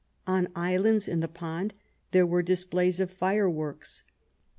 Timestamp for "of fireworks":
2.99-4.03